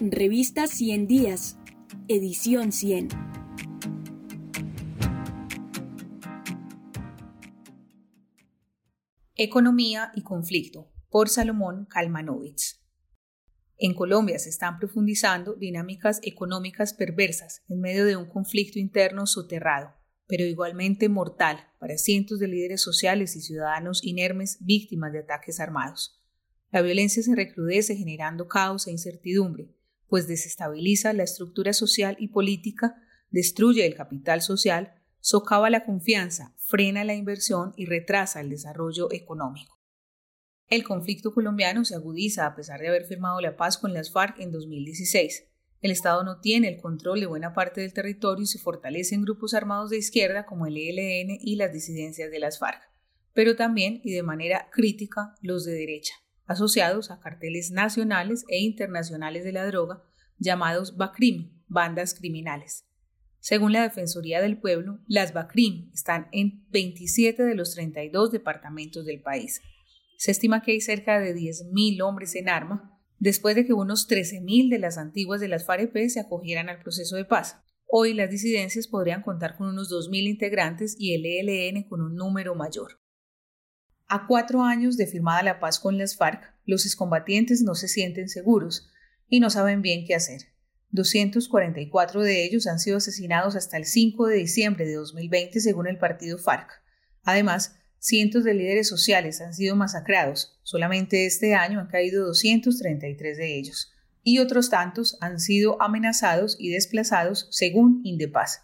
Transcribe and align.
Revista 0.00 0.68
100 0.68 1.08
Días, 1.08 1.58
edición 2.06 2.70
100. 2.70 3.08
Economía 9.34 10.12
y 10.14 10.22
conflicto, 10.22 10.92
por 11.10 11.28
Salomón 11.28 11.86
Kalmanovitz. 11.90 12.80
En 13.76 13.92
Colombia 13.92 14.38
se 14.38 14.50
están 14.50 14.78
profundizando 14.78 15.54
dinámicas 15.54 16.20
económicas 16.22 16.94
perversas 16.94 17.64
en 17.68 17.80
medio 17.80 18.04
de 18.04 18.16
un 18.16 18.28
conflicto 18.28 18.78
interno 18.78 19.26
soterrado, 19.26 19.94
pero 20.28 20.44
igualmente 20.44 21.08
mortal 21.08 21.58
para 21.80 21.98
cientos 21.98 22.38
de 22.38 22.46
líderes 22.46 22.82
sociales 22.82 23.34
y 23.34 23.40
ciudadanos 23.40 24.04
inermes 24.04 24.58
víctimas 24.60 25.12
de 25.12 25.18
ataques 25.18 25.58
armados. 25.58 26.22
La 26.70 26.82
violencia 26.82 27.20
se 27.20 27.34
recrudece 27.34 27.96
generando 27.96 28.46
caos 28.46 28.86
e 28.86 28.92
incertidumbre, 28.92 29.74
pues 30.08 30.26
desestabiliza 30.26 31.12
la 31.12 31.24
estructura 31.24 31.72
social 31.72 32.16
y 32.18 32.28
política, 32.28 32.96
destruye 33.30 33.86
el 33.86 33.94
capital 33.94 34.42
social, 34.42 34.94
socava 35.20 35.70
la 35.70 35.84
confianza, 35.84 36.54
frena 36.58 37.04
la 37.04 37.14
inversión 37.14 37.72
y 37.76 37.86
retrasa 37.86 38.40
el 38.40 38.50
desarrollo 38.50 39.12
económico. 39.12 39.78
El 40.68 40.84
conflicto 40.84 41.32
colombiano 41.32 41.84
se 41.84 41.94
agudiza 41.94 42.46
a 42.46 42.54
pesar 42.54 42.80
de 42.80 42.88
haber 42.88 43.04
firmado 43.04 43.40
la 43.40 43.56
paz 43.56 43.78
con 43.78 43.94
las 43.94 44.12
FARC 44.12 44.38
en 44.40 44.52
2016. 44.52 45.46
El 45.80 45.90
Estado 45.90 46.24
no 46.24 46.40
tiene 46.40 46.68
el 46.68 46.80
control 46.80 47.20
de 47.20 47.26
buena 47.26 47.54
parte 47.54 47.80
del 47.80 47.92
territorio 47.92 48.42
y 48.42 48.46
se 48.46 48.58
fortalecen 48.58 49.22
grupos 49.22 49.54
armados 49.54 49.90
de 49.90 49.98
izquierda 49.98 50.44
como 50.44 50.66
el 50.66 50.76
ELN 50.76 51.38
y 51.40 51.56
las 51.56 51.72
disidencias 51.72 52.30
de 52.30 52.38
las 52.38 52.58
FARC, 52.58 52.82
pero 53.32 53.56
también 53.56 54.00
y 54.04 54.12
de 54.12 54.22
manera 54.22 54.68
crítica 54.70 55.34
los 55.40 55.64
de 55.64 55.72
derecha, 55.72 56.14
asociados 56.48 57.10
a 57.10 57.20
carteles 57.20 57.70
nacionales 57.70 58.44
e 58.48 58.58
internacionales 58.58 59.44
de 59.44 59.52
la 59.52 59.66
droga 59.66 60.02
llamados 60.38 60.96
BACRIM, 60.96 61.62
bandas 61.68 62.14
criminales. 62.14 62.86
Según 63.40 63.72
la 63.72 63.82
Defensoría 63.82 64.40
del 64.40 64.58
Pueblo, 64.58 64.98
las 65.06 65.32
BACRIM 65.32 65.90
están 65.92 66.28
en 66.32 66.66
27 66.70 67.44
de 67.44 67.54
los 67.54 67.74
32 67.74 68.32
departamentos 68.32 69.06
del 69.06 69.20
país. 69.20 69.60
Se 70.16 70.32
estima 70.32 70.62
que 70.62 70.72
hay 70.72 70.80
cerca 70.80 71.20
de 71.20 71.34
10.000 71.34 72.02
hombres 72.02 72.34
en 72.34 72.48
arma, 72.48 72.98
después 73.18 73.54
de 73.54 73.64
que 73.64 73.72
unos 73.72 74.08
13.000 74.08 74.70
de 74.70 74.78
las 74.78 74.98
antiguas 74.98 75.40
de 75.40 75.48
las 75.48 75.64
FAREP 75.64 76.08
se 76.08 76.20
acogieran 76.20 76.68
al 76.68 76.80
proceso 76.80 77.16
de 77.16 77.24
paz. 77.24 77.58
Hoy 77.90 78.14
las 78.14 78.30
disidencias 78.30 78.88
podrían 78.88 79.22
contar 79.22 79.56
con 79.56 79.68
unos 79.68 79.90
2.000 79.90 80.28
integrantes 80.28 80.96
y 80.98 81.14
el 81.14 81.24
ELN 81.24 81.84
con 81.84 82.02
un 82.02 82.16
número 82.16 82.54
mayor. 82.54 83.00
A 84.08 84.26
cuatro 84.26 84.62
años 84.62 84.96
de 84.96 85.06
firmada 85.06 85.42
la 85.42 85.60
paz 85.60 85.78
con 85.78 85.98
las 85.98 86.16
FARC, 86.16 86.42
los 86.64 86.86
excombatientes 86.86 87.62
no 87.62 87.74
se 87.74 87.88
sienten 87.88 88.28
seguros 88.28 88.90
y 89.28 89.40
no 89.40 89.50
saben 89.50 89.82
bien 89.82 90.04
qué 90.06 90.14
hacer. 90.14 90.42
244 90.90 92.22
de 92.22 92.44
ellos 92.44 92.66
han 92.66 92.78
sido 92.78 92.96
asesinados 92.96 93.54
hasta 93.54 93.76
el 93.76 93.84
5 93.84 94.26
de 94.26 94.36
diciembre 94.36 94.86
de 94.86 94.94
2020 94.94 95.60
según 95.60 95.86
el 95.86 95.98
partido 95.98 96.38
FARC. 96.38 96.70
Además, 97.24 97.78
Cientos 98.00 98.44
de 98.44 98.54
líderes 98.54 98.88
sociales 98.88 99.40
han 99.40 99.52
sido 99.52 99.74
masacrados. 99.74 100.60
Solamente 100.62 101.26
este 101.26 101.54
año 101.54 101.80
han 101.80 101.88
caído 101.88 102.26
233 102.26 103.36
de 103.36 103.58
ellos. 103.58 103.92
Y 104.22 104.38
otros 104.38 104.70
tantos 104.70 105.18
han 105.20 105.40
sido 105.40 105.82
amenazados 105.82 106.56
y 106.60 106.70
desplazados 106.70 107.48
según 107.50 108.00
Indepaz. 108.04 108.62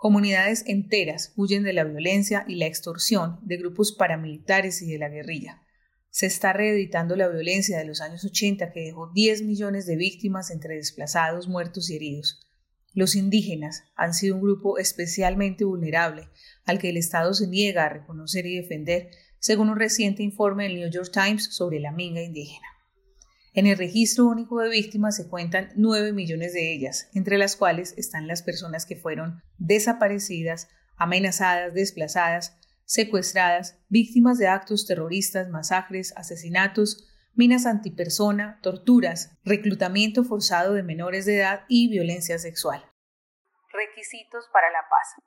Comunidades 0.00 0.64
enteras 0.66 1.34
huyen 1.36 1.62
de 1.62 1.74
la 1.74 1.84
violencia 1.84 2.46
y 2.48 2.54
la 2.54 2.64
extorsión 2.64 3.38
de 3.42 3.58
grupos 3.58 3.92
paramilitares 3.92 4.80
y 4.80 4.90
de 4.90 4.96
la 4.96 5.10
guerrilla. 5.10 5.60
Se 6.08 6.24
está 6.24 6.54
reeditando 6.54 7.16
la 7.16 7.28
violencia 7.28 7.76
de 7.76 7.84
los 7.84 8.00
años 8.00 8.24
80 8.24 8.72
que 8.72 8.80
dejó 8.80 9.10
10 9.12 9.42
millones 9.42 9.84
de 9.84 9.96
víctimas 9.96 10.50
entre 10.50 10.76
desplazados, 10.76 11.48
muertos 11.48 11.90
y 11.90 11.96
heridos. 11.96 12.40
Los 12.94 13.14
indígenas 13.14 13.84
han 13.94 14.14
sido 14.14 14.36
un 14.36 14.40
grupo 14.40 14.78
especialmente 14.78 15.66
vulnerable 15.66 16.30
al 16.64 16.78
que 16.78 16.88
el 16.88 16.96
Estado 16.96 17.34
se 17.34 17.46
niega 17.46 17.84
a 17.84 17.90
reconocer 17.90 18.46
y 18.46 18.56
defender, 18.56 19.10
según 19.38 19.68
un 19.68 19.78
reciente 19.78 20.22
informe 20.22 20.62
del 20.62 20.76
New 20.76 20.90
York 20.90 21.10
Times 21.12 21.54
sobre 21.54 21.78
la 21.78 21.92
minga 21.92 22.22
indígena. 22.22 22.66
En 23.52 23.66
el 23.66 23.76
registro 23.76 24.26
único 24.26 24.60
de 24.60 24.70
víctimas 24.70 25.16
se 25.16 25.28
cuentan 25.28 25.70
9 25.74 26.12
millones 26.12 26.52
de 26.52 26.72
ellas, 26.72 27.08
entre 27.14 27.36
las 27.36 27.56
cuales 27.56 27.94
están 27.96 28.28
las 28.28 28.42
personas 28.42 28.86
que 28.86 28.94
fueron 28.94 29.42
desaparecidas, 29.58 30.68
amenazadas, 30.96 31.74
desplazadas, 31.74 32.56
secuestradas, 32.84 33.76
víctimas 33.88 34.38
de 34.38 34.46
actos 34.46 34.86
terroristas, 34.86 35.48
masacres, 35.48 36.12
asesinatos, 36.16 37.08
minas 37.34 37.66
antipersona, 37.66 38.60
torturas, 38.62 39.36
reclutamiento 39.44 40.22
forzado 40.22 40.74
de 40.74 40.84
menores 40.84 41.24
de 41.24 41.38
edad 41.38 41.62
y 41.68 41.88
violencia 41.88 42.38
sexual. 42.38 42.84
Requisitos 43.72 44.44
para 44.52 44.70
la 44.70 44.80
paz. 44.88 45.24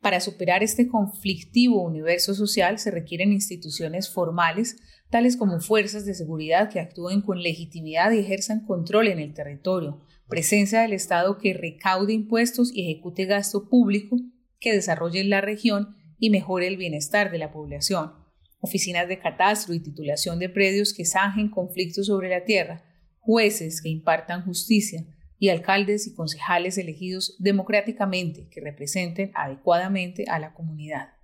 Para 0.00 0.20
superar 0.20 0.62
este 0.62 0.88
conflictivo 0.88 1.82
universo 1.82 2.34
social 2.34 2.78
se 2.78 2.90
requieren 2.90 3.32
instituciones 3.32 4.12
formales, 4.12 4.76
tales 5.10 5.36
como 5.36 5.60
fuerzas 5.60 6.04
de 6.04 6.14
seguridad 6.14 6.70
que 6.70 6.80
actúen 6.80 7.20
con 7.20 7.42
legitimidad 7.42 8.12
y 8.12 8.18
ejerzan 8.18 8.64
control 8.66 9.08
en 9.08 9.18
el 9.18 9.34
territorio, 9.34 10.00
presencia 10.28 10.82
del 10.82 10.92
Estado 10.92 11.38
que 11.38 11.54
recaude 11.54 12.12
impuestos 12.12 12.72
y 12.74 12.82
ejecute 12.82 13.26
gasto 13.26 13.68
público, 13.68 14.16
que 14.58 14.72
desarrolle 14.72 15.22
la 15.24 15.40
región 15.40 15.96
y 16.18 16.30
mejore 16.30 16.66
el 16.66 16.76
bienestar 16.76 17.30
de 17.30 17.38
la 17.38 17.52
población, 17.52 18.12
oficinas 18.60 19.06
de 19.08 19.18
catastro 19.18 19.74
y 19.74 19.80
titulación 19.80 20.38
de 20.38 20.48
predios 20.48 20.92
que 20.92 21.04
zanjen 21.04 21.50
conflictos 21.50 22.06
sobre 22.06 22.28
la 22.28 22.44
tierra, 22.44 22.84
jueces 23.20 23.82
que 23.82 23.88
impartan 23.88 24.44
justicia 24.44 25.04
y 25.38 25.50
alcaldes 25.50 26.06
y 26.06 26.14
concejales 26.14 26.78
elegidos 26.78 27.36
democráticamente 27.38 28.48
que 28.48 28.60
representen 28.60 29.30
adecuadamente 29.34 30.24
a 30.28 30.38
la 30.38 30.54
comunidad. 30.54 31.15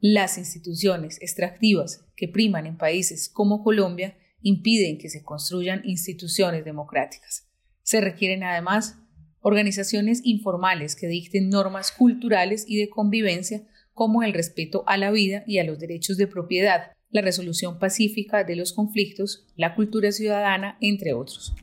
Las 0.00 0.38
instituciones 0.38 1.20
extractivas 1.20 2.04
que 2.14 2.28
priman 2.28 2.66
en 2.66 2.76
países 2.76 3.28
como 3.28 3.64
Colombia 3.64 4.16
impiden 4.42 4.96
que 4.96 5.10
se 5.10 5.24
construyan 5.24 5.82
instituciones 5.84 6.64
democráticas. 6.64 7.48
Se 7.82 8.00
requieren 8.00 8.44
además 8.44 8.96
organizaciones 9.40 10.20
informales 10.22 10.94
que 10.94 11.08
dicten 11.08 11.48
normas 11.48 11.90
culturales 11.90 12.64
y 12.68 12.76
de 12.76 12.88
convivencia 12.88 13.66
como 13.92 14.22
el 14.22 14.34
respeto 14.34 14.84
a 14.86 14.96
la 14.96 15.10
vida 15.10 15.42
y 15.48 15.58
a 15.58 15.64
los 15.64 15.80
derechos 15.80 16.16
de 16.16 16.28
propiedad, 16.28 16.92
la 17.10 17.20
resolución 17.20 17.80
pacífica 17.80 18.44
de 18.44 18.54
los 18.54 18.72
conflictos, 18.72 19.48
la 19.56 19.74
cultura 19.74 20.12
ciudadana, 20.12 20.78
entre 20.80 21.12
otros. 21.12 21.54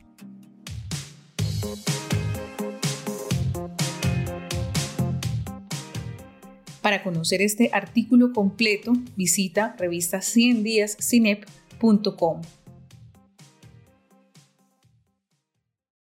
Para 6.86 7.02
conocer 7.02 7.42
este 7.42 7.70
artículo 7.72 8.32
completo, 8.32 8.92
visita 9.16 9.74
revista 9.76 10.20
100 10.20 10.62
días 10.62 10.96